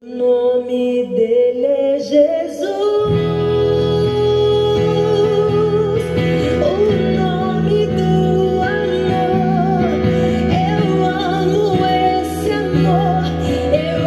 O 0.00 0.06
nome 0.06 1.06
dele 1.06 1.66
é 1.66 1.98
Jesus. 1.98 2.62
O 6.62 6.76
nome 7.18 7.86
do 7.88 8.62
amor. 8.62 9.90
Eu 10.54 11.04
amo 11.04 11.84
esse 11.84 12.48
amor. 12.52 13.26
Eu 13.74 13.98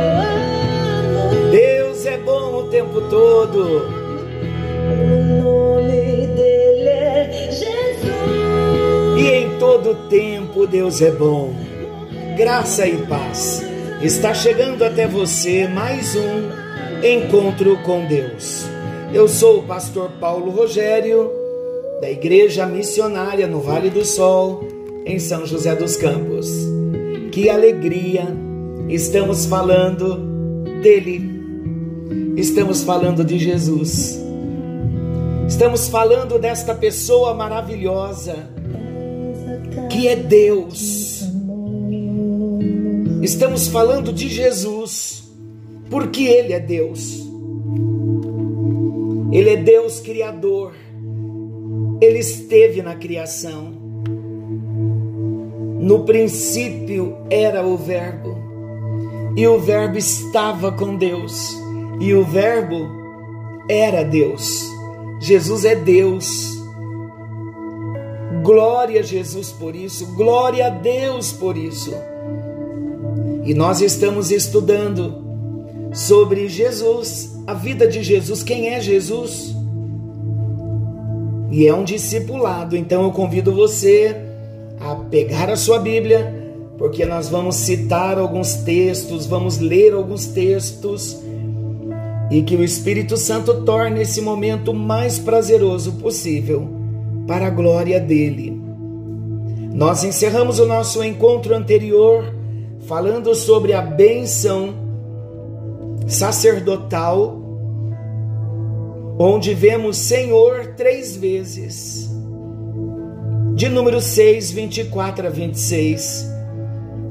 amo. 1.27 1.51
Deus 1.51 2.05
é 2.05 2.17
bom 2.19 2.59
o 2.59 2.63
tempo 2.69 3.01
todo. 3.09 3.85
O 4.87 5.43
nome 5.43 6.27
dele 6.27 6.87
é 6.87 7.49
Jesus. 7.51 8.07
E 9.17 9.27
em 9.27 9.59
todo 9.59 10.07
tempo 10.07 10.65
Deus 10.65 11.01
é 11.01 11.11
bom. 11.11 11.53
Graça 12.37 12.87
e 12.87 12.95
paz. 13.07 13.60
Está 14.03 14.33
chegando 14.33 14.83
até 14.83 15.07
você 15.07 15.67
mais 15.67 16.15
um 16.15 17.05
encontro 17.05 17.77
com 17.83 18.03
Deus. 18.05 18.65
Eu 19.13 19.27
sou 19.27 19.59
o 19.59 19.63
pastor 19.63 20.09
Paulo 20.19 20.49
Rogério, 20.49 21.29
da 22.01 22.09
Igreja 22.09 22.65
Missionária 22.65 23.45
no 23.45 23.61
Vale 23.61 23.91
do 23.91 24.03
Sol, 24.03 24.67
em 25.05 25.19
São 25.19 25.45
José 25.45 25.75
dos 25.75 25.97
Campos. 25.97 26.49
Que 27.31 27.47
alegria! 27.47 28.25
Estamos 28.89 29.45
falando 29.45 30.17
dele. 30.81 31.21
Estamos 32.35 32.83
falando 32.83 33.23
de 33.23 33.37
Jesus. 33.37 34.19
Estamos 35.47 35.87
falando 35.87 36.39
desta 36.39 36.73
pessoa 36.73 37.35
maravilhosa 37.35 38.49
que 39.91 40.07
é 40.07 40.15
Deus. 40.15 41.10
Estamos 43.21 43.67
falando 43.67 44.11
de 44.11 44.27
Jesus, 44.27 45.23
porque 45.91 46.23
Ele 46.23 46.53
é 46.53 46.59
Deus. 46.59 47.21
Ele 49.31 49.49
é 49.51 49.57
Deus 49.57 49.99
Criador. 49.99 50.73
Ele 52.01 52.17
esteve 52.17 52.81
na 52.81 52.95
criação. 52.95 53.71
No 55.79 56.03
princípio 56.03 57.17
era 57.29 57.65
o 57.65 57.77
Verbo, 57.77 58.37
e 59.35 59.47
o 59.47 59.59
Verbo 59.59 59.97
estava 59.97 60.71
com 60.71 60.95
Deus, 60.95 61.55
e 61.99 62.13
o 62.13 62.23
Verbo 62.23 62.87
era 63.69 64.03
Deus. 64.03 64.65
Jesus 65.19 65.63
é 65.63 65.75
Deus. 65.75 66.59
Glória 68.43 69.01
a 69.01 69.03
Jesus 69.03 69.51
por 69.51 69.75
isso, 69.75 70.07
glória 70.15 70.67
a 70.67 70.69
Deus 70.69 71.31
por 71.31 71.55
isso. 71.55 71.93
E 73.43 73.53
nós 73.53 73.81
estamos 73.81 74.31
estudando 74.31 75.21
sobre 75.93 76.47
Jesus, 76.47 77.35
a 77.47 77.53
vida 77.53 77.87
de 77.87 78.03
Jesus, 78.03 78.43
quem 78.43 78.69
é 78.69 78.79
Jesus? 78.79 79.55
E 81.49 81.67
é 81.67 81.73
um 81.73 81.83
discipulado, 81.83 82.77
então 82.77 83.03
eu 83.03 83.11
convido 83.11 83.51
você 83.51 84.15
a 84.79 84.95
pegar 84.95 85.49
a 85.49 85.57
sua 85.57 85.79
Bíblia, 85.79 86.39
porque 86.77 87.05
nós 87.05 87.29
vamos 87.29 87.55
citar 87.55 88.17
alguns 88.17 88.55
textos, 88.57 89.25
vamos 89.25 89.59
ler 89.59 89.93
alguns 89.93 90.27
textos, 90.27 91.19
e 92.29 92.41
que 92.43 92.55
o 92.55 92.63
Espírito 92.63 93.17
Santo 93.17 93.63
torne 93.63 94.01
esse 94.01 94.21
momento 94.21 94.73
mais 94.73 95.19
prazeroso 95.19 95.93
possível, 95.93 96.69
para 97.27 97.47
a 97.47 97.49
glória 97.51 97.99
dele. 97.99 98.61
Nós 99.73 100.03
encerramos 100.03 100.59
o 100.59 100.65
nosso 100.65 101.03
encontro 101.03 101.55
anterior 101.55 102.40
falando 102.87 103.33
sobre 103.35 103.73
a 103.73 103.81
bênção 103.81 104.73
sacerdotal, 106.07 107.39
onde 109.17 109.53
vemos 109.53 109.97
Senhor 109.97 110.73
três 110.75 111.15
vezes, 111.15 112.09
de 113.55 113.69
número 113.69 114.01
6, 114.01 114.51
24 114.51 115.27
a 115.27 115.29
26. 115.29 116.29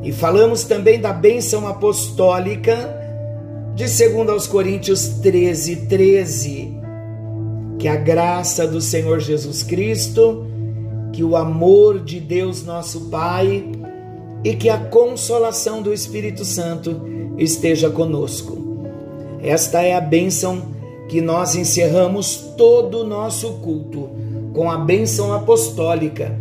E 0.03 0.13
falamos 0.13 0.65
também 0.65 1.01
da 1.01 1.13
bênção 1.13 1.67
apostólica, 1.67 2.99
de 3.75 3.85
2 3.85 4.29
aos 4.29 4.47
Coríntios 4.47 5.09
13, 5.21 5.87
13. 5.87 6.81
Que 7.79 7.87
a 7.87 7.97
graça 7.97 8.67
do 8.67 8.81
Senhor 8.81 9.21
Jesus 9.21 9.63
Cristo, 9.63 10.47
que 11.13 11.23
o 11.23 11.37
amor 11.37 12.01
de 12.01 12.19
Deus 12.19 12.65
nosso 12.65 13.09
Pai, 13.11 13.65
e 14.45 14.55
que 14.55 14.69
a 14.69 14.79
consolação 14.79 15.83
do 15.83 15.93
Espírito 15.93 16.45
Santo 16.45 17.01
esteja 17.37 17.91
conosco. 17.91 18.59
Esta 19.43 19.83
é 19.83 19.95
a 19.95 20.01
bênção 20.01 20.63
que 21.09 21.21
nós 21.21 21.55
encerramos 21.55 22.37
todo 22.57 23.01
o 23.01 23.07
nosso 23.07 23.55
culto 23.55 24.11
com 24.55 24.71
a 24.71 24.79
bênção 24.79 25.33
apostólica, 25.33 26.37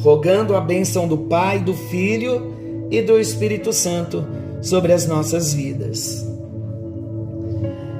rogando 0.00 0.54
a 0.54 0.60
bênção 0.60 1.06
do 1.08 1.16
Pai, 1.16 1.58
do 1.58 1.74
Filho 1.74 2.52
e 2.90 3.02
do 3.02 3.18
Espírito 3.18 3.72
Santo 3.72 4.24
sobre 4.60 4.92
as 4.92 5.06
nossas 5.06 5.54
vidas. 5.54 6.26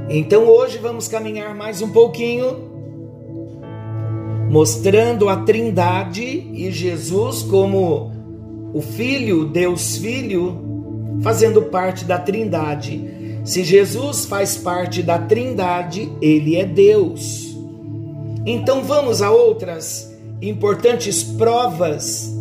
Então 0.09 0.47
hoje 0.49 0.79
vamos 0.79 1.07
caminhar 1.07 1.55
mais 1.55 1.81
um 1.81 1.91
pouquinho, 1.91 2.69
mostrando 4.51 5.29
a 5.29 5.37
Trindade 5.37 6.25
e 6.25 6.71
Jesus 6.73 7.43
como 7.43 8.10
o 8.73 8.81
Filho, 8.81 9.47
Deus 9.47 9.97
Filho, 9.97 10.71
fazendo 11.23 11.63
parte 11.63 12.05
da 12.05 12.19
Trindade. 12.19 13.41
Se 13.45 13.65
Jesus 13.65 14.25
faz 14.25 14.57
parte 14.57 15.03
da 15.03 15.19
Trindade, 15.19 16.11
ele 16.21 16.57
é 16.57 16.65
Deus. 16.65 17.57
Então 18.47 18.83
vamos 18.83 19.23
a 19.23 19.31
outras 19.31 20.11
importantes 20.41 21.23
provas 21.23 22.33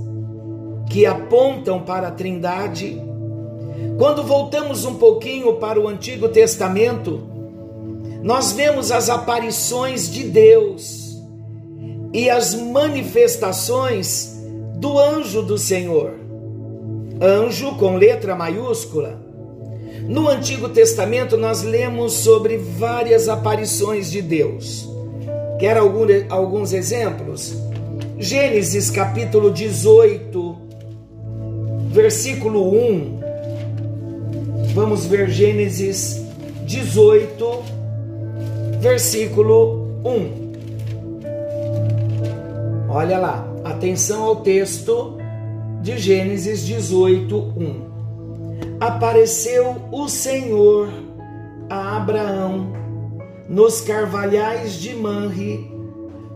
que 0.89 1.05
apontam 1.05 1.81
para 1.81 2.07
a 2.07 2.11
Trindade. 2.11 3.01
Quando 3.97 4.23
voltamos 4.23 4.85
um 4.85 4.95
pouquinho 4.95 5.55
para 5.55 5.79
o 5.79 5.87
Antigo 5.87 6.29
Testamento, 6.29 7.21
nós 8.23 8.51
vemos 8.51 8.91
as 8.91 9.09
aparições 9.09 10.11
de 10.11 10.23
Deus 10.23 11.17
e 12.13 12.29
as 12.29 12.53
manifestações 12.53 14.37
do 14.75 14.97
anjo 14.97 15.41
do 15.41 15.57
Senhor. 15.57 16.18
Anjo 17.21 17.75
com 17.75 17.97
letra 17.97 18.33
maiúscula. 18.33 19.19
No 20.07 20.29
Antigo 20.29 20.69
Testamento 20.69 21.35
nós 21.35 21.63
lemos 21.63 22.13
sobre 22.13 22.57
várias 22.57 23.27
aparições 23.27 24.09
de 24.09 24.21
Deus. 24.21 24.87
Quer 25.59 25.75
algum, 25.75 26.05
alguns 26.29 26.71
exemplos? 26.71 27.53
Gênesis 28.17 28.89
capítulo 28.89 29.51
18, 29.51 30.57
versículo 31.91 32.73
1. 32.73 33.19
Vamos 34.73 35.05
ver 35.05 35.29
Gênesis 35.29 36.21
18, 36.65 37.63
versículo 38.79 39.89
1. 40.05 40.49
Olha 42.89 43.19
lá. 43.19 43.45
Atenção 43.65 44.23
ao 44.23 44.37
texto 44.37 45.18
de 45.81 45.97
Gênesis 45.97 46.65
18, 46.65 47.35
1. 47.35 47.89
Apareceu 48.79 49.75
o 49.91 50.07
Senhor 50.07 50.89
a 51.69 51.97
Abraão 51.97 52.73
nos 53.47 53.81
carvalhais 53.81 54.73
de 54.73 54.95
Manre, 54.95 55.71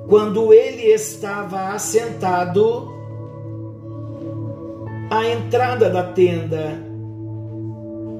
quando 0.07 0.53
ele 0.53 0.83
estava 0.83 1.69
assentado 1.69 2.91
à 5.09 5.27
entrada 5.27 5.89
da 5.89 6.03
tenda, 6.03 6.71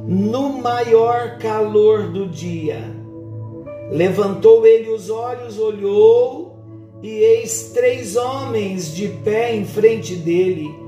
no 0.07 0.62
maior 0.62 1.38
calor 1.38 2.12
do 2.12 2.28
dia. 2.28 2.83
Levantou 3.89 4.65
ele 4.65 4.89
os 4.89 5.09
olhos, 5.09 5.57
olhou 5.57 6.57
e 7.01 7.09
eis 7.09 7.71
três 7.74 8.15
homens 8.15 8.94
de 8.94 9.07
pé 9.07 9.56
em 9.56 9.65
frente 9.65 10.15
dele. 10.15 10.82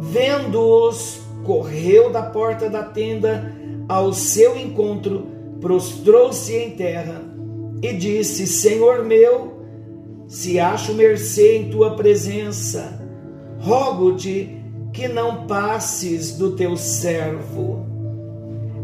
Vendo-os, 0.00 1.20
correu 1.44 2.10
da 2.10 2.22
porta 2.22 2.68
da 2.68 2.82
tenda 2.82 3.54
ao 3.88 4.12
seu 4.12 4.56
encontro, 4.56 5.26
prostrou-se 5.60 6.54
em 6.54 6.70
terra 6.72 7.22
e 7.82 7.92
disse: 7.92 8.46
Senhor 8.46 9.04
meu, 9.04 9.56
se 10.26 10.58
acho 10.58 10.94
mercê 10.94 11.56
em 11.56 11.70
tua 11.70 11.94
presença, 11.94 13.00
rogo-te 13.58 14.62
que 14.92 15.06
não 15.08 15.46
passes 15.46 16.36
do 16.36 16.56
teu 16.56 16.76
servo. 16.76 17.86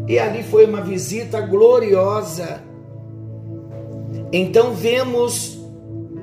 E 0.07 0.19
ali 0.19 0.43
foi 0.43 0.65
uma 0.65 0.81
visita 0.81 1.41
gloriosa. 1.41 2.61
Então 4.31 4.73
vemos 4.73 5.59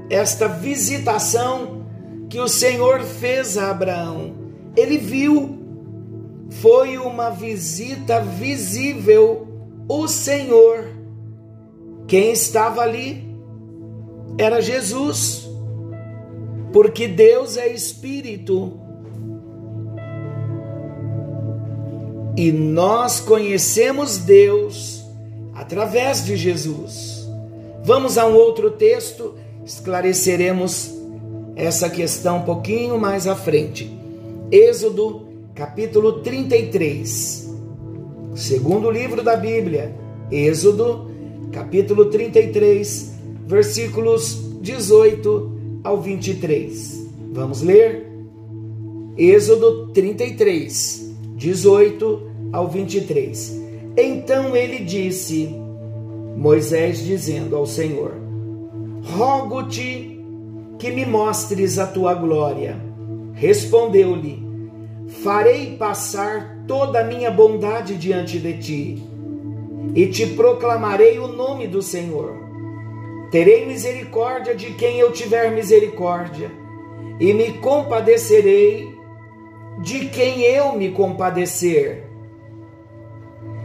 esta 0.09 0.49
visitação 0.49 1.87
que 2.29 2.39
o 2.39 2.49
Senhor 2.49 3.01
fez 3.01 3.57
a 3.59 3.71
Abraão. 3.71 4.40
Ele 4.77 4.99
viu, 4.99 5.59
foi 6.51 6.99
uma 6.99 7.31
visita 7.31 8.21
visível 8.21 9.47
o 9.89 10.07
Senhor. 10.07 10.85
Quem 12.07 12.33
estava 12.33 12.83
ali 12.83 13.29
era 14.39 14.61
Jesus, 14.61 15.49
porque 16.73 17.09
Deus 17.09 17.57
é 17.57 17.69
Espírito. 17.69 18.79
E 22.37 22.53
nós 22.53 23.21
conhecemos 23.21 24.19
Deus 24.19 25.05
através 25.55 26.25
de 26.25 26.37
Jesus. 26.37 27.29
Vamos 27.83 28.17
a 28.17 28.27
um 28.27 28.35
outro 28.35 28.71
texto, 28.71 29.35
esclareceremos 29.65 30.95
essa 31.57 31.91
questão 31.91 32.39
um 32.39 32.43
pouquinho 32.43 32.99
mais 32.99 33.27
à 33.27 33.35
frente. 33.35 34.00
Êxodo, 34.53 35.29
capítulo 35.55 36.23
33. 36.23 37.55
Segundo 38.35 38.91
livro 38.91 39.23
da 39.23 39.37
Bíblia, 39.37 39.95
Êxodo, 40.29 41.09
capítulo 41.53 42.07
33, 42.07 43.15
versículos 43.47 44.59
18 44.61 45.53
ao 45.85 46.01
23. 46.01 47.09
Vamos 47.33 47.63
ler? 47.63 48.09
Êxodo 49.17 49.87
33, 49.93 51.15
18 51.37 52.23
ao 52.53 52.67
23. 52.67 53.61
Então 53.97 54.57
ele 54.57 54.81
disse, 54.81 55.55
Moisés 56.37 57.05
dizendo 57.05 57.55
ao 57.55 57.67
Senhor: 57.67 58.15
Rogo-te 59.17 60.21
que 60.77 60.91
me 60.91 61.07
mostres 61.07 61.79
a 61.79 61.87
tua 61.87 62.15
glória. 62.15 62.90
Respondeu-lhe: 63.41 64.39
Farei 65.23 65.75
passar 65.79 66.63
toda 66.69 67.01
a 67.01 67.05
minha 67.05 67.31
bondade 67.31 67.97
diante 67.97 68.39
de 68.39 68.59
ti, 68.59 69.03
e 69.95 70.07
te 70.09 70.27
proclamarei 70.27 71.19
o 71.19 71.27
nome 71.27 71.67
do 71.67 71.81
Senhor. 71.81 72.37
Terei 73.31 73.65
misericórdia 73.65 74.55
de 74.55 74.75
quem 74.75 74.99
eu 74.99 75.11
tiver 75.11 75.51
misericórdia, 75.51 76.53
e 77.19 77.33
me 77.33 77.55
compadecerei 77.55 78.95
de 79.81 80.11
quem 80.11 80.43
eu 80.43 80.77
me 80.77 80.91
compadecer. 80.91 82.05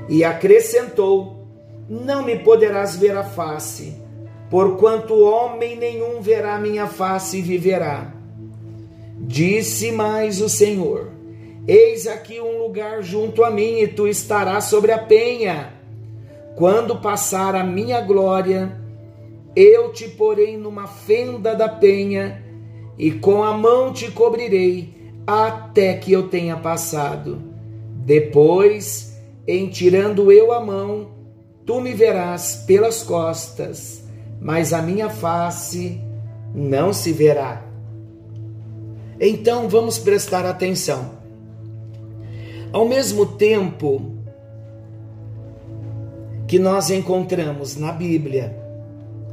E 0.08 0.24
acrescentou: 0.24 1.46
Não 1.90 2.24
me 2.24 2.40
poderás 2.40 2.96
ver 2.96 3.18
a 3.18 3.26
face 3.26 4.06
porquanto 4.50 5.20
homem 5.22 5.76
nenhum 5.76 6.22
verá 6.22 6.58
minha 6.58 6.88
face 6.88 7.40
e 7.40 7.42
viverá. 7.42 8.15
Disse 9.26 9.92
mais 9.92 10.42
o 10.42 10.48
Senhor: 10.48 11.12
Eis 11.68 12.08
aqui 12.08 12.40
um 12.40 12.60
lugar 12.60 13.02
junto 13.02 13.44
a 13.44 13.50
mim, 13.50 13.80
e 13.80 13.88
tu 13.88 14.08
estarás 14.08 14.66
sobre 14.66 14.92
a 14.92 14.98
penha. 14.98 15.74
Quando 16.56 16.98
passar 16.98 17.56
a 17.56 17.64
minha 17.64 18.00
glória, 18.02 18.80
eu 19.56 19.92
te 19.92 20.08
porei 20.08 20.58
numa 20.58 20.88
fenda 20.88 21.54
da 21.54 21.68
penha, 21.68 22.44
e 22.98 23.12
com 23.12 23.44
a 23.44 23.58
mão 23.58 23.92
te 23.92 24.10
cobrirei, 24.12 24.94
até 25.28 25.96
que 25.96 26.12
eu 26.12 26.30
tenha 26.30 26.56
passado. 26.56 27.42
Depois, 28.06 29.20
em 29.48 29.68
tirando 29.68 30.32
eu 30.32 30.52
a 30.52 30.60
mão, 30.60 31.10
tu 31.66 31.82
me 31.82 31.94
verás 31.94 32.64
pelas 32.68 33.04
costas 33.04 34.06
mas 34.46 34.74
a 34.74 34.82
minha 34.82 35.10
face 35.10 36.00
não 36.54 36.94
se 36.94 37.12
verá. 37.12 37.65
Então 39.20 39.70
vamos 39.70 39.98
prestar 39.98 40.46
atenção. 40.46 41.12
Ao 42.72 42.88
mesmo 42.88 43.26
tempo 43.26 44.14
que 46.48 46.60
nós 46.60 46.90
encontramos 46.90 47.76
na 47.76 47.92
Bíblia, 47.92 48.56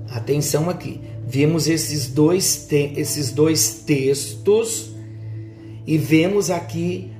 atenção 0.08 0.70
aqui, 0.70 1.00
vimos 1.26 1.66
esses 1.66 2.08
dois, 2.08 2.68
esses 2.70 3.32
dois 3.32 3.82
textos 3.84 4.92
e 5.86 5.98
vemos 5.98 6.50
aqui 6.50 7.10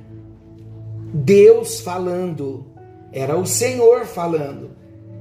Deus 1.13 1.81
falando, 1.81 2.65
era 3.11 3.37
o 3.37 3.45
Senhor 3.45 4.05
falando, 4.05 4.71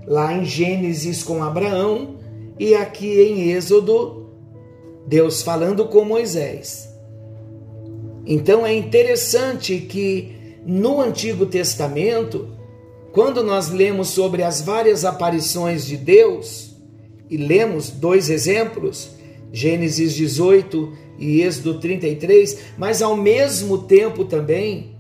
lá 0.07 0.33
em 0.33 0.45
Gênesis 0.45 1.23
com 1.23 1.43
Abraão 1.43 2.17
e 2.59 2.75
aqui 2.75 3.21
em 3.21 3.51
Êxodo, 3.51 4.31
Deus 5.07 5.43
falando 5.43 5.87
com 5.89 6.05
Moisés. 6.05 6.92
Então 8.27 8.67
é 8.67 8.73
interessante 8.75 9.79
que 9.79 10.57
no 10.65 11.01
Antigo 11.01 11.47
Testamento, 11.47 12.49
quando 13.13 13.43
nós 13.43 13.71
lemos 13.71 14.09
sobre 14.09 14.43
as 14.43 14.61
várias 14.61 15.05
aparições 15.05 15.85
de 15.85 15.97
Deus, 15.97 16.73
e 17.29 17.37
lemos 17.37 17.91
dois 17.91 18.29
exemplos, 18.31 19.11
Gênesis 19.53 20.15
18 20.15 20.93
e 21.19 21.41
Êxodo 21.41 21.81
33, 21.81 22.59
mas 22.77 23.03
ao 23.03 23.17
mesmo 23.17 23.79
tempo 23.79 24.25
também, 24.25 24.95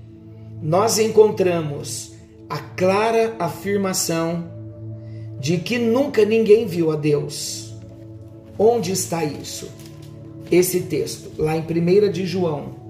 nós 0.62 0.98
encontramos 0.98 2.12
a 2.48 2.58
clara 2.58 3.34
afirmação 3.38 4.50
de 5.38 5.58
que 5.58 5.78
nunca 5.78 6.24
ninguém 6.24 6.66
viu 6.66 6.90
a 6.90 6.96
Deus. 6.96 7.74
Onde 8.58 8.92
está 8.92 9.24
isso? 9.24 9.68
Esse 10.50 10.80
texto, 10.80 11.30
lá 11.38 11.56
em 11.56 11.62
1 11.62 12.12
de 12.12 12.26
João, 12.26 12.81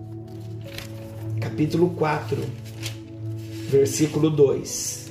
capítulo 1.42 1.90
4, 1.90 2.38
versículo 3.68 4.30
2. 4.30 5.10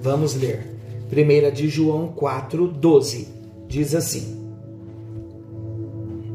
Vamos 0.00 0.36
ler. 0.36 0.76
1 1.10 1.52
de 1.52 1.68
João 1.68 2.08
4, 2.08 2.68
12. 2.68 3.28
Diz 3.66 3.92
assim: 3.94 4.54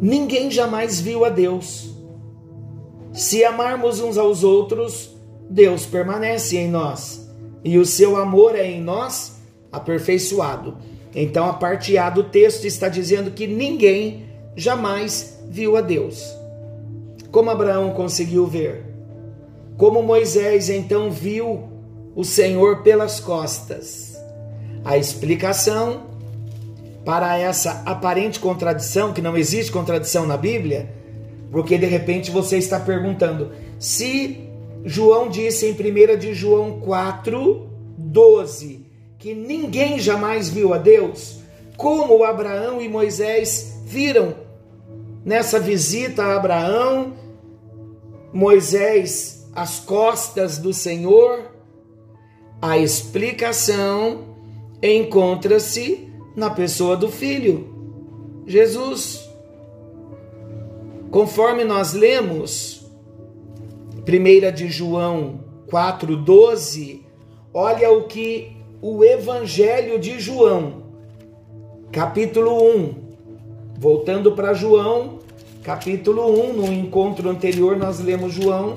Ninguém 0.01 0.51
jamais 0.51 0.99
viu 0.99 1.23
a 1.23 1.29
Deus. 1.29 1.95
Se 3.13 3.45
amarmos 3.45 4.01
uns 4.01 4.17
aos 4.17 4.43
outros, 4.43 5.15
Deus 5.49 5.85
permanece 5.85 6.57
em 6.57 6.69
nós, 6.69 7.29
e 7.63 7.77
o 7.77 7.85
seu 7.85 8.17
amor 8.17 8.55
é 8.55 8.69
em 8.69 8.81
nós 8.81 9.39
aperfeiçoado. 9.71 10.77
Então, 11.15 11.45
a 11.45 11.53
parte 11.53 11.97
A 11.97 12.09
do 12.09 12.23
texto 12.23 12.65
está 12.65 12.89
dizendo 12.89 13.31
que 13.31 13.47
ninguém 13.47 14.25
jamais 14.55 15.41
viu 15.49 15.77
a 15.77 15.81
Deus. 15.81 16.40
Como 17.31 17.49
Abraão 17.49 17.91
conseguiu 17.91 18.45
ver? 18.45 18.83
Como 19.77 20.03
Moisés 20.03 20.69
então 20.69 21.09
viu 21.09 21.63
o 22.13 22.23
Senhor 22.23 22.83
pelas 22.83 23.19
costas? 23.19 24.15
A 24.83 24.97
explicação 24.97 26.11
para 27.05 27.37
essa 27.37 27.81
aparente 27.85 28.39
contradição, 28.39 29.13
que 29.13 29.21
não 29.21 29.37
existe 29.37 29.71
contradição 29.71 30.25
na 30.25 30.37
Bíblia, 30.37 30.89
porque 31.51 31.77
de 31.77 31.85
repente 31.85 32.29
você 32.29 32.57
está 32.57 32.79
perguntando: 32.79 33.51
se 33.79 34.49
João 34.83 35.29
disse 35.29 35.65
em 35.67 35.71
1 35.71 36.17
de 36.17 36.33
João 36.33 36.79
4, 36.81 37.69
12, 37.97 38.85
que 39.17 39.33
ninguém 39.33 39.99
jamais 39.99 40.49
viu 40.49 40.73
a 40.73 40.77
Deus, 40.77 41.39
como 41.77 42.23
Abraão 42.23 42.81
e 42.81 42.89
Moisés 42.89 43.81
viram 43.85 44.35
nessa 45.23 45.59
visita 45.59 46.23
a 46.23 46.35
Abraão, 46.35 47.13
Moisés 48.33 49.49
às 49.53 49.79
costas 49.79 50.57
do 50.57 50.73
Senhor, 50.73 51.51
a 52.61 52.77
explicação 52.77 54.35
encontra-se 54.81 56.09
na 56.35 56.49
pessoa 56.49 56.95
do 56.95 57.09
Filho, 57.09 57.73
Jesus. 58.47 59.29
Conforme 61.09 61.63
nós 61.63 61.93
lemos, 61.93 62.89
1 64.07 64.55
de 64.55 64.69
João 64.69 65.41
4,12, 65.67 67.01
olha 67.53 67.91
o 67.91 68.03
que 68.03 68.55
o 68.81 69.03
Evangelho 69.03 69.99
de 69.99 70.19
João, 70.19 70.83
capítulo 71.91 72.63
1. 72.75 72.95
Voltando 73.77 74.31
para 74.33 74.53
João, 74.53 75.19
capítulo 75.63 76.27
1, 76.49 76.53
no 76.53 76.73
encontro 76.73 77.29
anterior 77.29 77.77
nós 77.77 77.99
lemos 77.99 78.33
João. 78.33 78.75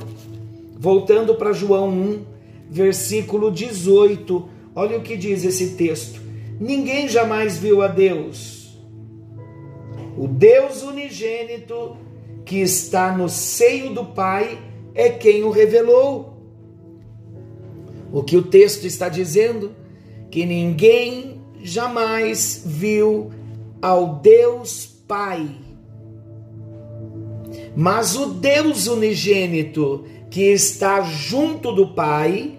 Voltando 0.76 1.34
para 1.34 1.52
João 1.52 1.88
1, 1.88 2.22
versículo 2.70 3.50
18. 3.50 4.48
Olha 4.74 4.98
o 4.98 5.02
que 5.02 5.16
diz 5.16 5.44
esse 5.44 5.70
texto: 5.76 6.20
Ninguém 6.60 7.08
jamais 7.08 7.56
viu 7.56 7.82
a 7.82 7.88
Deus. 7.88 8.78
O 10.16 10.28
Deus 10.28 10.82
unigênito 10.82 11.96
que 12.44 12.58
está 12.60 13.16
no 13.16 13.28
seio 13.28 13.92
do 13.94 14.04
Pai 14.04 14.58
é 14.94 15.08
quem 15.08 15.42
o 15.42 15.50
revelou. 15.50 16.34
O 18.12 18.22
que 18.22 18.36
o 18.36 18.42
texto 18.42 18.84
está 18.84 19.08
dizendo? 19.08 19.84
que 20.34 20.44
ninguém 20.44 21.40
jamais 21.62 22.64
viu 22.66 23.30
ao 23.80 24.16
Deus 24.16 24.84
Pai. 25.06 25.48
Mas 27.76 28.16
o 28.16 28.26
Deus 28.26 28.86
unigênito 28.86 30.04
que 30.30 30.52
está 30.52 31.02
junto 31.02 31.72
do 31.72 31.88
Pai, 31.88 32.58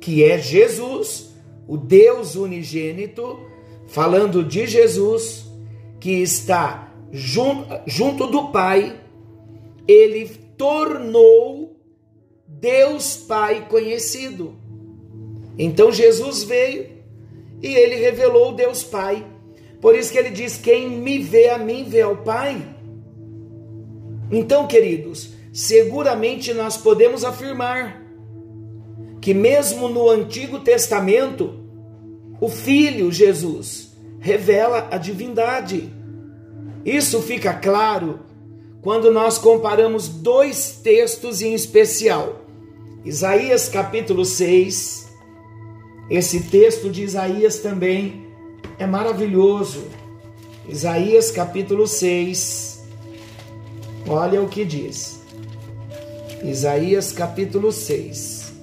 que 0.00 0.24
é 0.24 0.38
Jesus, 0.38 1.34
o 1.66 1.76
Deus 1.76 2.34
unigênito, 2.34 3.38
falando 3.86 4.44
de 4.44 4.66
Jesus, 4.66 5.46
que 6.00 6.10
está 6.22 6.92
junto, 7.12 7.66
junto 7.86 8.26
do 8.26 8.48
Pai, 8.48 9.00
ele 9.86 10.26
tornou 10.56 11.76
Deus 12.46 13.16
Pai 13.16 13.66
conhecido. 13.68 14.56
Então 15.58 15.90
Jesus 15.92 16.44
veio 16.44 16.86
e 17.62 17.74
ele 17.74 17.96
revelou 17.96 18.52
Deus 18.52 18.82
Pai. 18.82 19.26
Por 19.80 19.94
isso 19.94 20.12
que 20.12 20.18
ele 20.18 20.30
diz: 20.30 20.56
Quem 20.56 20.88
me 20.88 21.18
vê 21.18 21.48
a 21.48 21.58
mim, 21.58 21.84
vê 21.84 22.02
ao 22.02 22.16
Pai. 22.16 22.77
Então, 24.30 24.66
queridos, 24.66 25.30
seguramente 25.52 26.52
nós 26.52 26.76
podemos 26.76 27.24
afirmar 27.24 28.02
que, 29.20 29.32
mesmo 29.34 29.88
no 29.88 30.08
Antigo 30.08 30.60
Testamento, 30.60 31.54
o 32.40 32.48
Filho 32.48 33.10
Jesus 33.10 33.96
revela 34.20 34.88
a 34.90 34.98
divindade. 34.98 35.92
Isso 36.84 37.20
fica 37.20 37.52
claro 37.54 38.20
quando 38.80 39.10
nós 39.10 39.38
comparamos 39.38 40.08
dois 40.08 40.78
textos 40.82 41.42
em 41.42 41.54
especial. 41.54 42.44
Isaías 43.04 43.68
capítulo 43.68 44.24
6. 44.24 45.08
Esse 46.10 46.40
texto 46.44 46.88
de 46.90 47.02
Isaías 47.02 47.58
também 47.58 48.26
é 48.78 48.86
maravilhoso. 48.86 49.84
Isaías 50.68 51.30
capítulo 51.30 51.86
6. 51.86 52.77
Olha 54.10 54.40
o 54.40 54.48
que 54.48 54.64
diz. 54.64 55.20
Isaías 56.42 57.12
capítulo 57.12 57.70
6. 57.70 58.54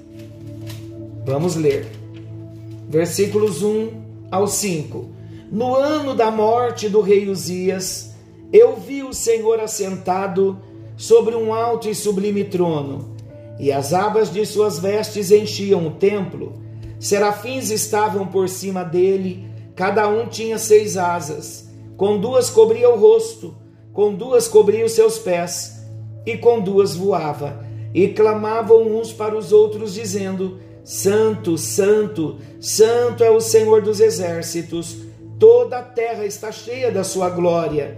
Vamos 1.24 1.56
ler. 1.56 1.86
Versículos 2.90 3.62
1 3.62 3.92
ao 4.32 4.48
5. 4.48 5.08
No 5.52 5.76
ano 5.76 6.16
da 6.16 6.32
morte 6.32 6.90
do 6.90 7.00
rei 7.00 7.30
Uzias, 7.30 8.16
eu 8.52 8.76
vi 8.78 9.04
o 9.04 9.14
Senhor 9.14 9.60
assentado 9.60 10.60
sobre 10.98 11.36
um 11.36 11.54
alto 11.54 11.88
e 11.88 11.94
sublime 11.94 12.46
trono, 12.46 13.16
e 13.60 13.72
as 13.72 13.94
abas 13.94 14.34
de 14.34 14.44
suas 14.48 14.80
vestes 14.80 15.30
enchiam 15.30 15.86
o 15.86 15.92
templo. 15.92 16.54
Serafins 17.00 17.70
estavam 17.70 18.26
por 18.26 18.50
cima 18.50 18.84
dele, 18.84 19.48
cada 19.76 20.08
um 20.08 20.28
tinha 20.28 20.58
seis 20.58 20.98
asas. 20.98 21.70
Com 21.96 22.20
duas 22.20 22.50
cobria 22.50 22.90
o 22.90 23.00
rosto, 23.00 23.56
com 23.96 24.14
duas 24.14 24.46
cobria 24.46 24.86
os 24.86 24.92
seus 24.92 25.18
pés, 25.18 25.82
e 26.26 26.38
com 26.38 26.60
duas 26.60 26.96
voava. 26.96 27.64
E 27.94 28.10
clamavam 28.10 28.82
uns 29.00 29.14
para 29.14 29.38
os 29.38 29.54
outros, 29.54 29.94
dizendo: 29.94 30.60
Santo, 30.84 31.58
Santo, 31.58 32.36
Santo 32.60 33.24
é 33.24 33.32
o 33.32 33.40
Senhor 33.40 33.82
dos 33.82 34.02
exércitos, 34.02 34.98
toda 35.40 35.80
a 35.80 35.82
terra 35.82 36.26
está 36.26 36.52
cheia 36.52 36.92
da 36.92 37.06
sua 37.06 37.30
glória. 37.30 37.98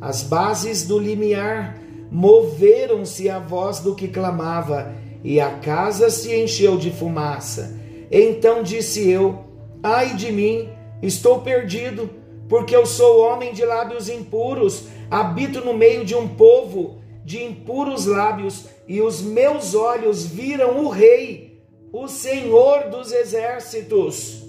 As 0.00 0.22
bases 0.22 0.84
do 0.84 0.98
limiar 0.98 1.78
moveram-se 2.10 3.30
à 3.30 3.38
voz 3.38 3.78
do 3.78 3.94
que 3.94 4.08
clamava, 4.08 4.92
e 5.22 5.38
a 5.38 5.50
casa 5.50 6.10
se 6.10 6.34
encheu 6.34 6.76
de 6.76 6.90
fumaça. 6.90 7.78
Então 8.10 8.64
disse 8.64 9.08
eu: 9.08 9.44
Ai 9.80 10.16
de 10.16 10.32
mim, 10.32 10.68
estou 11.00 11.38
perdido, 11.38 12.10
porque 12.50 12.76
eu 12.76 12.84
sou 12.84 13.20
homem 13.20 13.54
de 13.54 13.64
lábios 13.64 14.10
impuros, 14.10 14.88
habito 15.10 15.64
no 15.64 15.72
meio 15.72 16.04
de 16.04 16.14
um 16.14 16.28
povo 16.28 16.98
de 17.24 17.42
impuros 17.42 18.04
lábios, 18.04 18.66
e 18.86 19.00
os 19.00 19.22
meus 19.22 19.74
olhos 19.74 20.26
viram 20.26 20.84
o 20.84 20.88
Rei, 20.88 21.62
o 21.92 22.08
Senhor 22.08 22.90
dos 22.90 23.12
exércitos. 23.12 24.42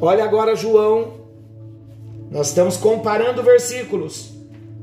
Olha 0.00 0.24
agora 0.24 0.56
João 0.56 1.20
nós 2.32 2.48
estamos 2.48 2.78
comparando 2.78 3.42
versículos 3.42 4.32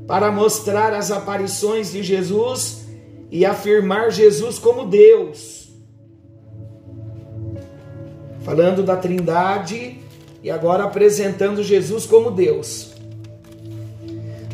para 0.06 0.30
mostrar 0.30 0.92
as 0.94 1.10
aparições 1.10 1.90
de 1.90 2.00
Jesus 2.00 2.86
e 3.28 3.44
afirmar 3.44 4.12
Jesus 4.12 4.56
como 4.56 4.86
Deus. 4.86 5.68
Falando 8.44 8.84
da 8.84 8.96
Trindade 8.96 9.99
e 10.42 10.50
agora 10.50 10.84
apresentando 10.84 11.62
Jesus 11.62 12.06
como 12.06 12.30
Deus. 12.30 12.94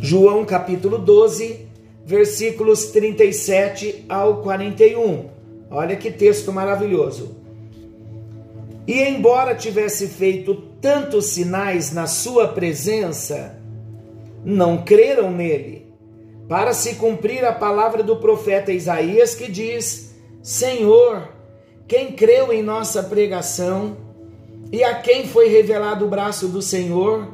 João 0.00 0.44
capítulo 0.44 0.98
12, 0.98 1.66
versículos 2.04 2.86
37 2.86 4.04
ao 4.08 4.42
41. 4.42 5.26
Olha 5.70 5.96
que 5.96 6.10
texto 6.10 6.52
maravilhoso. 6.52 7.36
E 8.86 9.00
embora 9.00 9.54
tivesse 9.54 10.06
feito 10.06 10.54
tantos 10.80 11.26
sinais 11.26 11.92
na 11.92 12.06
sua 12.06 12.48
presença, 12.48 13.58
não 14.44 14.84
creram 14.84 15.32
nele, 15.32 15.86
para 16.48 16.72
se 16.72 16.94
cumprir 16.94 17.44
a 17.44 17.52
palavra 17.52 18.04
do 18.04 18.16
profeta 18.16 18.70
Isaías 18.70 19.34
que 19.34 19.50
diz: 19.50 20.14
Senhor, 20.40 21.28
quem 21.88 22.12
creu 22.12 22.52
em 22.52 22.62
nossa 22.62 23.02
pregação 23.02 24.05
e 24.72 24.82
a 24.82 24.94
quem 24.94 25.26
foi 25.26 25.48
revelado 25.48 26.04
o 26.04 26.08
braço 26.08 26.48
do 26.48 26.60
Senhor? 26.60 27.28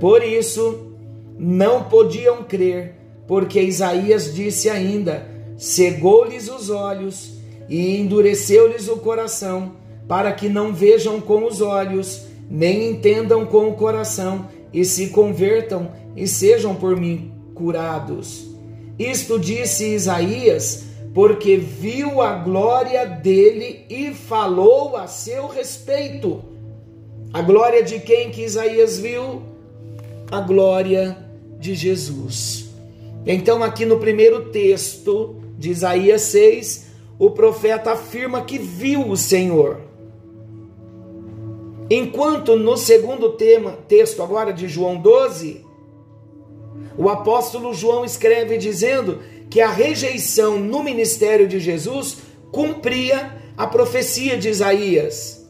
Por 0.00 0.22
isso, 0.22 0.94
não 1.38 1.84
podiam 1.84 2.44
crer, 2.44 2.94
porque 3.26 3.60
Isaías 3.60 4.34
disse 4.34 4.68
ainda: 4.70 5.26
cegou-lhes 5.56 6.48
os 6.48 6.70
olhos 6.70 7.34
e 7.68 8.00
endureceu-lhes 8.00 8.88
o 8.88 8.96
coração, 8.96 9.72
para 10.06 10.32
que 10.32 10.48
não 10.48 10.72
vejam 10.72 11.20
com 11.20 11.44
os 11.44 11.60
olhos, 11.60 12.26
nem 12.50 12.90
entendam 12.90 13.44
com 13.44 13.68
o 13.68 13.74
coração, 13.74 14.48
e 14.72 14.84
se 14.84 15.08
convertam 15.08 15.90
e 16.16 16.26
sejam 16.26 16.74
por 16.74 16.96
mim 16.96 17.32
curados. 17.54 18.46
Isto 18.98 19.38
disse 19.38 19.94
Isaías, 19.94 20.84
porque 21.18 21.56
viu 21.56 22.22
a 22.22 22.32
glória 22.36 23.04
dele 23.04 23.84
e 23.90 24.14
falou 24.14 24.96
a 24.96 25.08
seu 25.08 25.48
respeito. 25.48 26.44
A 27.32 27.42
glória 27.42 27.82
de 27.82 27.98
quem 27.98 28.30
que 28.30 28.44
Isaías 28.44 29.00
viu? 29.00 29.42
A 30.30 30.40
glória 30.40 31.18
de 31.58 31.74
Jesus. 31.74 32.68
Então, 33.26 33.64
aqui 33.64 33.84
no 33.84 33.98
primeiro 33.98 34.50
texto 34.52 35.34
de 35.58 35.70
Isaías 35.70 36.22
6, 36.22 36.86
o 37.18 37.32
profeta 37.32 37.94
afirma 37.94 38.42
que 38.42 38.56
viu 38.56 39.08
o 39.08 39.16
Senhor. 39.16 39.80
Enquanto 41.90 42.54
no 42.54 42.76
segundo 42.76 43.30
tema, 43.30 43.72
texto 43.88 44.22
agora 44.22 44.52
de 44.52 44.68
João 44.68 44.96
12, 44.96 45.66
o 46.96 47.08
apóstolo 47.08 47.74
João 47.74 48.04
escreve 48.04 48.56
dizendo 48.56 49.18
que 49.50 49.60
a 49.60 49.70
rejeição 49.70 50.58
no 50.58 50.82
ministério 50.82 51.48
de 51.48 51.58
Jesus 51.58 52.18
cumpria 52.52 53.36
a 53.56 53.66
profecia 53.66 54.36
de 54.36 54.48
Isaías, 54.48 55.48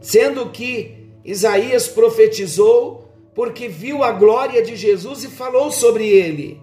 sendo 0.00 0.50
que 0.50 1.08
Isaías 1.24 1.88
profetizou 1.88 3.08
porque 3.34 3.68
viu 3.68 4.02
a 4.02 4.12
glória 4.12 4.62
de 4.62 4.74
Jesus 4.74 5.22
e 5.22 5.28
falou 5.28 5.70
sobre 5.70 6.08
ele. 6.08 6.60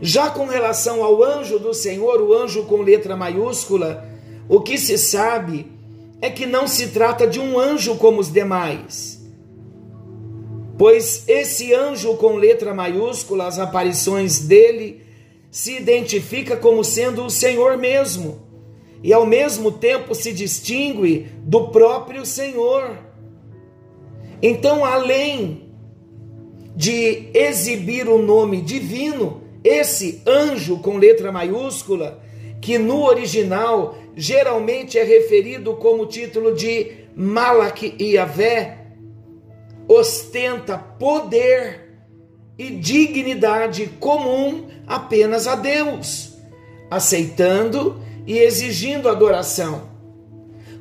Já 0.00 0.28
com 0.28 0.46
relação 0.46 1.04
ao 1.04 1.22
anjo 1.22 1.58
do 1.58 1.72
Senhor, 1.72 2.20
o 2.20 2.34
anjo 2.34 2.64
com 2.64 2.82
letra 2.82 3.16
maiúscula, 3.16 4.04
o 4.48 4.60
que 4.60 4.76
se 4.76 4.98
sabe 4.98 5.70
é 6.20 6.30
que 6.30 6.46
não 6.46 6.66
se 6.66 6.88
trata 6.88 7.26
de 7.26 7.38
um 7.38 7.58
anjo 7.58 7.96
como 7.96 8.20
os 8.20 8.32
demais. 8.32 9.24
Pois 10.78 11.24
esse 11.28 11.72
anjo 11.72 12.16
com 12.16 12.36
letra 12.36 12.74
maiúscula, 12.74 13.46
as 13.46 13.58
aparições 13.58 14.40
dele, 14.40 15.05
se 15.50 15.76
identifica 15.76 16.56
como 16.56 16.84
sendo 16.84 17.24
o 17.24 17.30
Senhor 17.30 17.76
mesmo, 17.76 18.40
e 19.02 19.12
ao 19.12 19.26
mesmo 19.26 19.70
tempo 19.72 20.14
se 20.14 20.32
distingue 20.32 21.28
do 21.42 21.68
próprio 21.68 22.24
Senhor. 22.26 22.98
Então, 24.42 24.84
além 24.84 25.70
de 26.74 27.30
exibir 27.32 28.08
o 28.08 28.18
nome 28.18 28.60
divino, 28.60 29.42
esse 29.64 30.22
anjo 30.26 30.78
com 30.78 30.98
letra 30.98 31.32
maiúscula, 31.32 32.22
que 32.60 32.78
no 32.78 33.04
original 33.04 33.96
geralmente 34.14 34.98
é 34.98 35.02
referido 35.02 35.74
como 35.76 36.06
título 36.06 36.54
de 36.54 37.06
Malak 37.14 37.96
Yavé, 38.02 38.86
ostenta 39.88 40.76
poder 40.76 41.85
e 42.58 42.70
dignidade 42.70 43.86
comum 44.00 44.66
apenas 44.86 45.46
a 45.46 45.54
Deus, 45.54 46.34
aceitando 46.90 48.00
e 48.26 48.38
exigindo 48.38 49.08
adoração. 49.08 49.88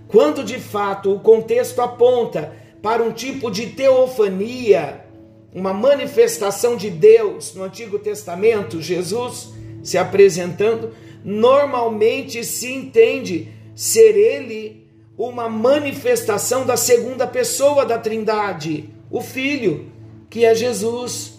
Quando 0.08 0.44
de 0.44 0.60
fato 0.60 1.14
o 1.14 1.20
contexto 1.20 1.82
aponta 1.82 2.54
para 2.82 3.04
um 3.04 3.12
tipo 3.12 3.50
de 3.50 3.68
teofania 3.68 5.06
uma 5.54 5.74
manifestação 5.74 6.76
de 6.76 6.90
Deus 6.90 7.56
no 7.56 7.64
Antigo 7.64 7.98
Testamento, 7.98 8.82
Jesus 8.82 9.54
se 9.82 9.98
apresentando, 9.98 10.94
normalmente 11.24 12.44
se 12.44 12.74
entende 12.74 13.50
ser 13.74 14.18
ele 14.18 14.86
uma 15.18 15.48
manifestação 15.48 16.66
da 16.66 16.76
segunda 16.76 17.26
pessoa 17.26 17.86
da 17.86 17.98
Trindade, 17.98 18.90
o 19.10 19.22
Filho, 19.22 19.92
que 20.30 20.44
é 20.44 20.54
Jesus. 20.54 21.35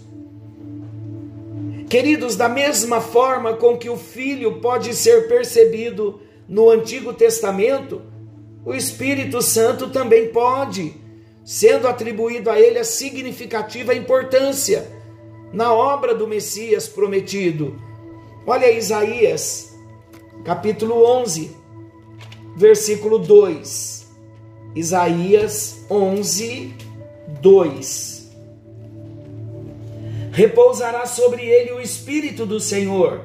Queridos, 1.89 2.35
da 2.35 2.49
mesma 2.49 3.01
forma 3.01 3.55
com 3.55 3.79
que 3.79 3.89
o 3.89 3.97
Filho 3.97 4.61
pode 4.61 4.93
ser 4.93 5.29
percebido 5.29 6.21
no 6.49 6.69
Antigo 6.69 7.13
Testamento, 7.13 8.03
o 8.65 8.75
Espírito 8.75 9.41
Santo 9.41 9.91
também 9.91 10.29
pode, 10.29 10.95
sendo 11.45 11.87
atribuído 11.87 12.51
a 12.51 12.59
ele 12.59 12.81
a 12.81 12.85
significativa 12.85 13.95
importância 13.95 14.91
na 15.53 15.73
obra 15.73 16.13
do 16.13 16.27
Messias 16.27 16.89
prometido. 16.89 17.81
Olha 18.45 18.71
Isaías, 18.71 19.73
capítulo 20.45 21.05
11, 21.05 21.57
versículo 22.57 23.19
2. 23.21 24.07
Isaías 24.75 25.87
11, 25.89 26.75
2. 27.41 28.16
Repousará 30.37 31.07
sobre 31.07 31.47
ele 31.47 31.73
o 31.73 31.81
Espírito 31.81 32.45
do 32.45 32.61
Senhor, 32.61 33.25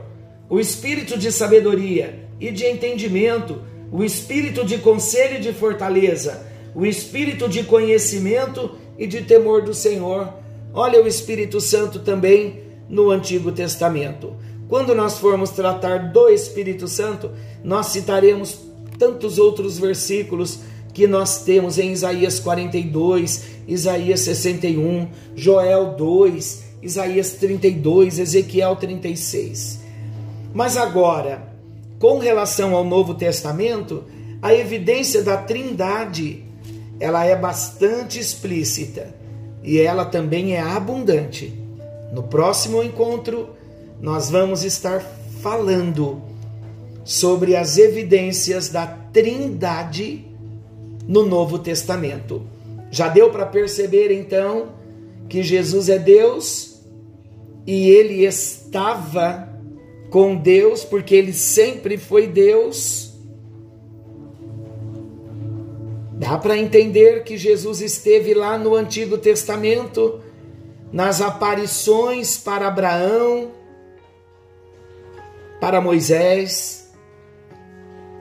o 0.50 0.62
Espírito 0.62 1.18
de 1.18 1.30
sabedoria 1.30 2.26
e 2.40 2.52
de 2.52 2.66
entendimento, 2.66 3.62
o 3.92 4.02
Espírito 4.02 4.64
de 4.64 4.78
conselho 4.78 5.36
e 5.36 5.42
de 5.42 5.52
fortaleza, 5.52 6.48
o 6.74 6.86
Espírito 6.86 7.50
de 7.50 7.64
conhecimento 7.64 8.78
e 8.98 9.06
de 9.06 9.24
temor 9.24 9.62
do 9.62 9.74
Senhor. 9.74 10.34
Olha 10.74 11.04
o 11.04 11.06
Espírito 11.06 11.60
Santo 11.60 12.00
também 12.00 12.62
no 12.88 13.12
Antigo 13.12 13.52
Testamento. 13.52 14.34
Quando 14.70 14.96
nós 14.96 15.18
formos 15.18 15.50
tratar 15.50 16.14
do 16.14 16.30
Espírito 16.30 16.88
Santo, 16.88 17.30
nós 17.62 17.88
citaremos 17.88 18.58
tantos 18.98 19.38
outros 19.38 19.78
versículos 19.78 20.60
que 20.94 21.06
nós 21.08 21.44
temos 21.44 21.78
em 21.78 21.92
Isaías 21.92 22.40
42, 22.40 23.44
Isaías 23.68 24.22
61, 24.22 25.10
Joel 25.36 25.94
2, 25.98 26.71
Isaías 26.82 27.34
32, 27.34 28.20
Ezequiel 28.20 28.76
36. 28.76 29.80
Mas 30.54 30.76
agora, 30.76 31.48
com 32.00 32.18
relação 32.18 32.76
ao 32.76 32.84
Novo 32.84 33.14
Testamento, 33.14 34.04
a 34.42 34.54
evidência 34.54 35.22
da 35.22 35.38
Trindade, 35.38 36.44
ela 37.00 37.24
é 37.24 37.36
bastante 37.36 38.20
explícita 38.20 39.14
e 39.64 39.80
ela 39.80 40.06
também 40.06 40.56
é 40.56 40.62
abundante. 40.62 41.54
No 42.12 42.24
próximo 42.24 42.82
encontro, 42.82 43.50
nós 44.02 44.30
vamos 44.30 44.64
estar 44.64 45.00
falando 45.42 46.22
sobre 47.04 47.56
as 47.56 47.78
evidências 47.78 48.70
da 48.70 48.88
Trindade 48.88 50.26
no 51.08 51.26
Novo 51.26 51.60
Testamento. 51.60 52.42
Já 52.90 53.08
deu 53.08 53.30
para 53.30 53.46
perceber 53.46 54.12
então 54.12 54.70
que 55.30 55.44
Jesus 55.44 55.88
é 55.88 55.98
Deus 55.98 56.71
e 57.66 57.90
ele 57.90 58.26
estava 58.26 59.50
com 60.10 60.36
Deus 60.36 60.84
porque 60.84 61.16
ele 61.16 61.34
sempre 61.34 61.98
foi 61.98 62.28
Deus. 62.28 63.14
Dá 66.14 66.38
para 66.38 66.58
entender 66.58 67.24
que 67.24 67.38
Jesus 67.38 67.82
esteve 67.82 68.34
lá 68.34 68.58
no 68.58 68.76
Antigo 68.76 69.18
Testamento, 69.18 70.22
nas 70.92 71.22
aparições 71.22 72.38
para 72.38 72.68
Abraão, 72.68 73.52
para 75.60 75.82
Moisés. 75.82 76.92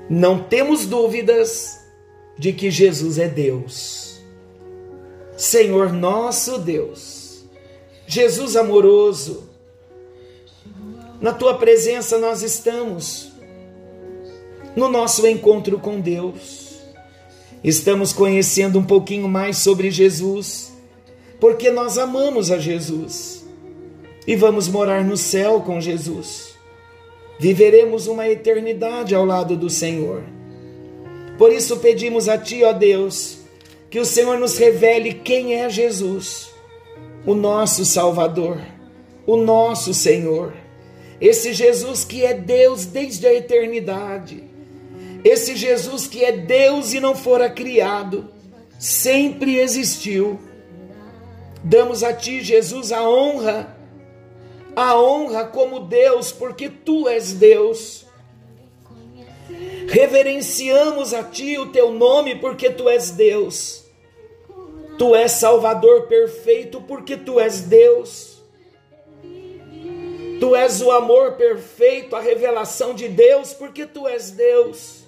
Não 0.08 0.42
temos 0.42 0.86
dúvidas 0.86 1.78
de 2.38 2.52
que 2.54 2.70
Jesus 2.70 3.18
é 3.18 3.28
Deus. 3.28 4.18
Senhor 5.36 5.92
nosso 5.92 6.58
Deus, 6.58 7.19
Jesus 8.12 8.56
amoroso, 8.56 9.44
na 11.20 11.32
tua 11.32 11.54
presença 11.54 12.18
nós 12.18 12.42
estamos, 12.42 13.30
no 14.74 14.88
nosso 14.88 15.24
encontro 15.28 15.78
com 15.78 16.00
Deus. 16.00 16.80
Estamos 17.62 18.12
conhecendo 18.12 18.80
um 18.80 18.84
pouquinho 18.84 19.28
mais 19.28 19.58
sobre 19.58 19.92
Jesus, 19.92 20.72
porque 21.38 21.70
nós 21.70 21.98
amamos 21.98 22.50
a 22.50 22.58
Jesus 22.58 23.46
e 24.26 24.34
vamos 24.34 24.66
morar 24.66 25.04
no 25.04 25.16
céu 25.16 25.60
com 25.60 25.80
Jesus. 25.80 26.56
Viveremos 27.38 28.08
uma 28.08 28.28
eternidade 28.28 29.14
ao 29.14 29.24
lado 29.24 29.56
do 29.56 29.70
Senhor. 29.70 30.24
Por 31.38 31.52
isso 31.52 31.76
pedimos 31.76 32.28
a 32.28 32.36
Ti, 32.36 32.64
ó 32.64 32.72
Deus, 32.72 33.38
que 33.88 34.00
o 34.00 34.04
Senhor 34.04 34.36
nos 34.36 34.58
revele 34.58 35.14
quem 35.14 35.54
é 35.54 35.70
Jesus, 35.70 36.50
o 37.26 37.34
nosso 37.34 37.84
Salvador, 37.84 38.58
o 39.26 39.36
nosso 39.36 39.92
Senhor. 39.94 40.54
Esse 41.20 41.52
Jesus 41.52 42.04
que 42.04 42.24
é 42.24 42.32
Deus 42.32 42.86
desde 42.86 43.26
a 43.26 43.34
eternidade 43.34 44.50
esse 45.24 45.54
Jesus 45.54 46.06
que 46.06 46.24
é 46.24 46.32
Deus 46.32 46.92
e 46.92 47.00
não 47.00 47.14
fora 47.14 47.50
criado, 47.50 48.30
sempre 48.78 49.58
existiu. 49.58 50.38
Damos 51.62 52.02
a 52.02 52.12
ti, 52.12 52.42
Jesus, 52.42 52.90
a 52.90 53.06
honra, 53.06 53.76
a 54.74 54.98
honra 54.98 55.44
como 55.44 55.80
Deus, 55.80 56.32
porque 56.32 56.70
tu 56.70 57.06
és 57.06 57.32
Deus. 57.34 58.06
Reverenciamos 59.88 61.12
a 61.12 61.22
ti 61.22 61.58
o 61.58 61.66
teu 61.66 61.92
nome, 61.92 62.36
porque 62.36 62.70
tu 62.70 62.88
és 62.88 63.10
Deus. 63.10 63.79
Tu 65.00 65.16
és 65.16 65.32
Salvador 65.32 66.08
perfeito, 66.08 66.78
porque 66.82 67.16
tu 67.16 67.40
és 67.40 67.62
Deus. 67.62 68.42
Tu 70.38 70.54
és 70.54 70.82
o 70.82 70.90
amor 70.90 71.36
perfeito, 71.36 72.14
a 72.14 72.20
revelação 72.20 72.92
de 72.92 73.08
Deus, 73.08 73.54
porque 73.54 73.86
tu 73.86 74.06
és 74.06 74.30
Deus. 74.30 75.04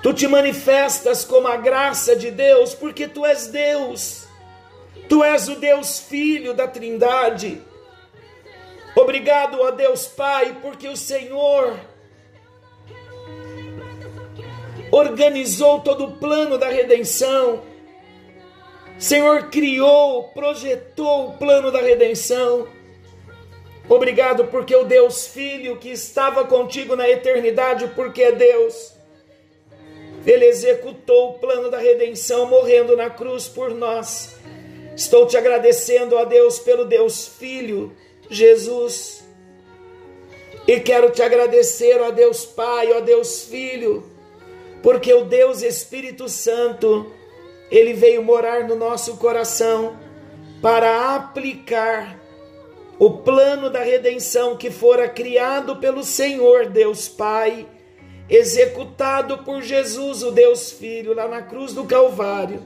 Tu 0.00 0.14
te 0.14 0.28
manifestas 0.28 1.24
como 1.24 1.48
a 1.48 1.56
graça 1.56 2.14
de 2.14 2.30
Deus, 2.30 2.72
porque 2.72 3.08
tu 3.08 3.26
és 3.26 3.48
Deus. 3.48 4.28
Tu 5.08 5.24
és 5.24 5.48
o 5.48 5.56
Deus 5.56 5.98
Filho 5.98 6.54
da 6.54 6.68
Trindade. 6.68 7.60
Obrigado 8.94 9.64
a 9.64 9.72
Deus 9.72 10.06
Pai, 10.06 10.56
porque 10.62 10.86
o 10.86 10.96
Senhor 10.96 11.80
organizou 14.98 15.80
todo 15.80 16.04
o 16.04 16.12
plano 16.18 16.58
da 16.58 16.68
redenção. 16.68 17.62
Senhor 18.98 19.48
criou, 19.50 20.24
projetou 20.34 21.28
o 21.28 21.32
plano 21.38 21.70
da 21.70 21.80
redenção. 21.80 22.66
Obrigado 23.88 24.44
porque 24.46 24.74
o 24.76 24.84
Deus 24.84 25.26
Filho 25.26 25.78
que 25.78 25.90
estava 25.90 26.44
contigo 26.44 26.94
na 26.94 27.08
eternidade, 27.08 27.88
porque 27.94 28.22
é 28.22 28.32
Deus 28.32 28.98
ele 30.26 30.46
executou 30.46 31.30
o 31.30 31.38
plano 31.38 31.70
da 31.70 31.78
redenção 31.78 32.46
morrendo 32.46 32.96
na 32.96 33.08
cruz 33.08 33.48
por 33.48 33.74
nós. 33.74 34.36
Estou 34.94 35.26
te 35.26 35.36
agradecendo, 35.36 36.16
ó 36.16 36.24
Deus, 36.24 36.58
pelo 36.58 36.84
Deus 36.84 37.26
Filho, 37.26 37.96
Jesus. 38.28 39.24
E 40.66 40.80
quero 40.80 41.10
te 41.10 41.22
agradecer, 41.22 42.00
ó 42.00 42.10
Deus 42.10 42.44
Pai, 42.44 42.92
ó 42.92 43.00
Deus 43.00 43.44
Filho, 43.44 44.04
porque 44.82 45.12
o 45.12 45.24
Deus 45.24 45.62
Espírito 45.62 46.28
Santo, 46.28 47.12
ele 47.70 47.92
veio 47.94 48.22
morar 48.22 48.66
no 48.66 48.74
nosso 48.74 49.16
coração 49.16 49.96
para 50.62 51.14
aplicar 51.14 52.18
o 52.98 53.10
plano 53.18 53.70
da 53.70 53.82
redenção 53.82 54.56
que 54.56 54.70
fora 54.70 55.08
criado 55.08 55.76
pelo 55.76 56.02
Senhor 56.02 56.66
Deus 56.66 57.08
Pai 57.08 57.66
executado 58.28 59.38
por 59.38 59.62
Jesus, 59.62 60.22
o 60.22 60.30
Deus 60.30 60.70
Filho, 60.70 61.14
lá 61.14 61.26
na 61.26 61.42
cruz 61.42 61.72
do 61.72 61.84
Calvário, 61.84 62.62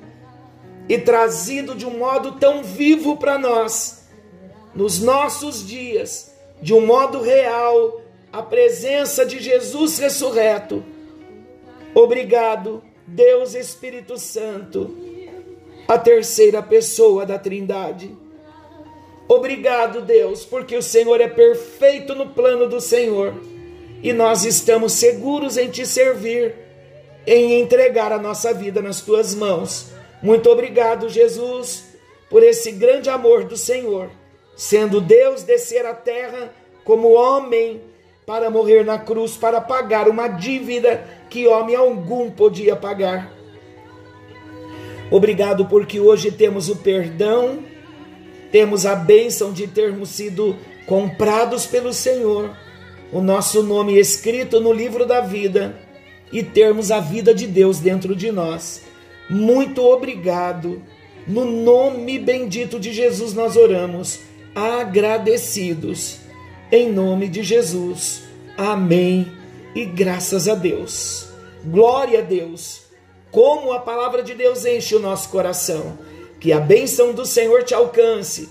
e 0.88 0.98
trazido 0.98 1.74
de 1.74 1.86
um 1.86 1.98
modo 1.98 2.32
tão 2.32 2.64
vivo 2.64 3.16
para 3.16 3.38
nós, 3.38 4.08
nos 4.74 4.98
nossos 5.00 5.66
dias, 5.66 6.34
de 6.60 6.74
um 6.74 6.84
modo 6.84 7.20
real, 7.20 8.00
a 8.32 8.42
presença 8.42 9.24
de 9.24 9.38
Jesus 9.38 9.98
ressurreto. 9.98 10.84
Obrigado, 11.94 12.82
Deus 13.06 13.54
Espírito 13.54 14.18
Santo, 14.18 14.96
a 15.86 15.98
terceira 15.98 16.62
pessoa 16.62 17.26
da 17.26 17.38
Trindade. 17.38 18.16
Obrigado, 19.28 20.00
Deus, 20.00 20.44
porque 20.44 20.76
o 20.76 20.82
Senhor 20.82 21.20
é 21.20 21.28
perfeito 21.28 22.14
no 22.14 22.30
plano 22.30 22.66
do 22.66 22.80
Senhor 22.80 23.34
e 24.02 24.12
nós 24.12 24.44
estamos 24.44 24.94
seguros 24.94 25.56
em 25.56 25.70
te 25.70 25.86
servir, 25.86 26.54
em 27.26 27.60
entregar 27.60 28.10
a 28.10 28.18
nossa 28.18 28.54
vida 28.54 28.80
nas 28.80 29.00
tuas 29.00 29.34
mãos. 29.34 29.88
Muito 30.22 30.50
obrigado, 30.50 31.08
Jesus, 31.08 31.84
por 32.30 32.42
esse 32.42 32.72
grande 32.72 33.10
amor 33.10 33.44
do 33.44 33.56
Senhor, 33.56 34.10
sendo 34.56 35.00
Deus 35.00 35.42
descer 35.42 35.84
à 35.84 35.94
terra 35.94 36.52
como 36.84 37.12
homem, 37.12 37.80
para 38.26 38.50
morrer 38.50 38.84
na 38.84 38.98
cruz, 38.98 39.36
para 39.36 39.60
pagar 39.60 40.08
uma 40.08 40.28
dívida 40.28 41.04
que 41.32 41.46
homem 41.46 41.74
algum 41.74 42.30
podia 42.30 42.76
pagar. 42.76 43.32
Obrigado 45.10 45.64
porque 45.64 45.98
hoje 45.98 46.30
temos 46.30 46.68
o 46.68 46.76
perdão, 46.76 47.60
temos 48.50 48.84
a 48.84 48.94
bênção 48.94 49.50
de 49.50 49.66
termos 49.66 50.10
sido 50.10 50.54
comprados 50.86 51.64
pelo 51.64 51.90
Senhor, 51.94 52.54
o 53.10 53.22
nosso 53.22 53.62
nome 53.62 53.98
escrito 53.98 54.60
no 54.60 54.74
livro 54.74 55.06
da 55.06 55.22
vida 55.22 55.74
e 56.30 56.42
termos 56.42 56.90
a 56.90 57.00
vida 57.00 57.34
de 57.34 57.46
Deus 57.46 57.78
dentro 57.78 58.14
de 58.14 58.30
nós. 58.30 58.82
Muito 59.30 59.82
obrigado. 59.82 60.82
No 61.26 61.46
nome 61.46 62.18
bendito 62.18 62.78
de 62.78 62.92
Jesus 62.92 63.32
nós 63.32 63.56
oramos, 63.56 64.20
agradecidos. 64.54 66.18
Em 66.70 66.92
nome 66.92 67.26
de 67.28 67.42
Jesus. 67.42 68.22
Amém. 68.54 69.41
E 69.74 69.84
graças 69.84 70.48
a 70.48 70.54
Deus. 70.54 71.28
Glória 71.64 72.18
a 72.18 72.22
Deus. 72.22 72.82
Como 73.30 73.72
a 73.72 73.78
palavra 73.78 74.22
de 74.22 74.34
Deus 74.34 74.64
enche 74.64 74.94
o 74.94 75.00
nosso 75.00 75.30
coração. 75.30 75.98
Que 76.38 76.52
a 76.52 76.60
bênção 76.60 77.12
do 77.12 77.24
Senhor 77.24 77.62
te 77.62 77.74
alcance. 77.74 78.48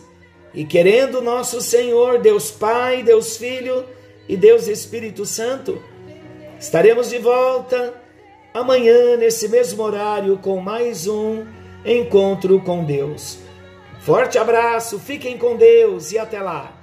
E 0.53 0.65
querendo 0.65 1.21
nosso 1.21 1.61
Senhor, 1.61 2.19
Deus 2.19 2.51
Pai, 2.51 3.03
Deus 3.03 3.37
Filho 3.37 3.85
e 4.27 4.35
Deus 4.35 4.67
Espírito 4.67 5.25
Santo, 5.25 5.81
estaremos 6.59 7.09
de 7.09 7.19
volta 7.19 7.93
amanhã, 8.53 9.15
nesse 9.15 9.47
mesmo 9.47 9.81
horário, 9.83 10.37
com 10.37 10.59
mais 10.59 11.07
um 11.07 11.45
encontro 11.85 12.59
com 12.61 12.83
Deus. 12.83 13.37
Forte 14.01 14.37
abraço, 14.37 14.99
fiquem 14.99 15.37
com 15.37 15.55
Deus 15.55 16.11
e 16.11 16.17
até 16.17 16.41
lá. 16.41 16.73